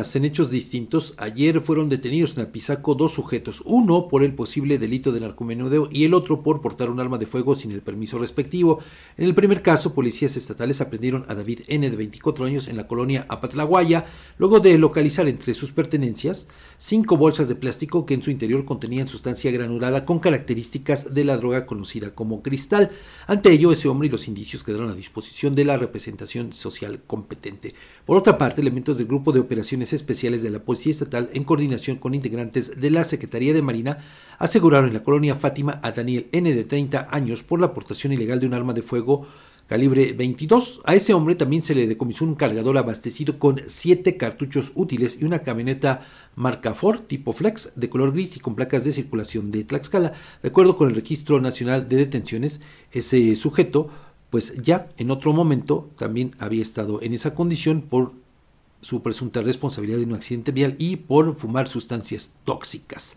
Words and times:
En 0.00 0.24
hechos 0.24 0.48
distintos, 0.48 1.14
ayer 1.16 1.60
fueron 1.60 1.88
detenidos 1.88 2.36
en 2.36 2.44
Apizaco 2.44 2.94
dos 2.94 3.12
sujetos, 3.12 3.64
uno 3.64 4.06
por 4.06 4.22
el 4.22 4.32
posible 4.32 4.78
delito 4.78 5.10
de 5.10 5.18
narcomenudeo 5.18 5.88
y 5.90 6.04
el 6.04 6.14
otro 6.14 6.44
por 6.44 6.60
portar 6.60 6.88
un 6.88 7.00
arma 7.00 7.18
de 7.18 7.26
fuego 7.26 7.56
sin 7.56 7.72
el 7.72 7.82
permiso 7.82 8.16
respectivo. 8.16 8.78
En 9.16 9.24
el 9.24 9.34
primer 9.34 9.60
caso, 9.60 9.94
policías 9.94 10.36
estatales 10.36 10.80
aprendieron 10.80 11.24
a 11.26 11.34
David 11.34 11.62
N. 11.66 11.90
de 11.90 11.96
24 11.96 12.44
años 12.44 12.68
en 12.68 12.76
la 12.76 12.86
colonia 12.86 13.26
Apatlaguaya, 13.28 14.06
luego 14.38 14.60
de 14.60 14.78
localizar 14.78 15.26
entre 15.26 15.52
sus 15.52 15.72
pertenencias 15.72 16.46
cinco 16.78 17.16
bolsas 17.16 17.48
de 17.48 17.56
plástico 17.56 18.06
que 18.06 18.14
en 18.14 18.22
su 18.22 18.30
interior 18.30 18.64
contenían 18.64 19.08
sustancia 19.08 19.50
granulada 19.50 20.04
con 20.04 20.20
características 20.20 21.12
de 21.12 21.24
la 21.24 21.38
droga 21.38 21.66
conocida 21.66 22.14
como 22.14 22.40
cristal. 22.40 22.92
Ante 23.26 23.50
ello, 23.50 23.72
ese 23.72 23.88
hombre 23.88 24.06
y 24.06 24.12
los 24.12 24.28
indicios 24.28 24.62
quedaron 24.62 24.90
a 24.90 24.94
disposición 24.94 25.56
de 25.56 25.64
la 25.64 25.76
representación 25.76 26.52
social 26.52 27.02
competente. 27.04 27.74
Por 28.06 28.16
otra 28.16 28.38
parte, 28.38 28.60
elementos 28.60 28.96
del 28.96 29.08
grupo 29.08 29.32
de 29.32 29.40
operaciones 29.40 29.87
especiales 29.92 30.42
de 30.42 30.50
la 30.50 30.60
Policía 30.60 30.90
Estatal 30.90 31.30
en 31.32 31.44
coordinación 31.44 31.96
con 31.96 32.14
integrantes 32.14 32.80
de 32.80 32.90
la 32.90 33.04
Secretaría 33.04 33.52
de 33.52 33.62
Marina 33.62 33.98
aseguraron 34.38 34.88
en 34.88 34.94
la 34.94 35.02
colonia 35.02 35.34
Fátima 35.34 35.80
a 35.82 35.92
Daniel 35.92 36.28
N 36.32 36.54
de 36.54 36.64
30 36.64 37.08
años 37.10 37.42
por 37.42 37.60
la 37.60 37.66
aportación 37.66 38.12
ilegal 38.12 38.40
de 38.40 38.46
un 38.46 38.54
arma 38.54 38.72
de 38.72 38.82
fuego 38.82 39.26
calibre 39.68 40.12
22. 40.14 40.80
A 40.84 40.94
ese 40.94 41.14
hombre 41.14 41.34
también 41.34 41.62
se 41.62 41.74
le 41.74 41.86
decomisó 41.86 42.24
un 42.24 42.34
cargador 42.34 42.78
abastecido 42.78 43.38
con 43.38 43.60
siete 43.66 44.16
cartuchos 44.16 44.72
útiles 44.74 45.18
y 45.20 45.24
una 45.24 45.40
camioneta 45.40 46.06
marca 46.34 46.74
Ford 46.74 47.02
tipo 47.02 47.32
Flex 47.32 47.72
de 47.76 47.90
color 47.90 48.12
gris 48.12 48.36
y 48.36 48.40
con 48.40 48.54
placas 48.54 48.84
de 48.84 48.92
circulación 48.92 49.50
de 49.50 49.64
Tlaxcala. 49.64 50.14
De 50.42 50.48
acuerdo 50.48 50.76
con 50.76 50.88
el 50.88 50.94
Registro 50.94 51.40
Nacional 51.40 51.88
de 51.88 51.96
Detenciones, 51.96 52.60
ese 52.92 53.36
sujeto 53.36 53.90
pues 54.30 54.54
ya 54.62 54.88
en 54.96 55.10
otro 55.10 55.32
momento 55.32 55.90
también 55.96 56.34
había 56.38 56.62
estado 56.62 57.00
en 57.02 57.14
esa 57.14 57.34
condición 57.34 57.82
por 57.82 58.12
su 58.80 59.02
presunta 59.02 59.42
responsabilidad 59.42 60.00
en 60.00 60.10
un 60.10 60.16
accidente 60.16 60.52
vial 60.52 60.76
y 60.78 60.96
por 60.96 61.36
fumar 61.36 61.68
sustancias 61.68 62.32
tóxicas. 62.44 63.16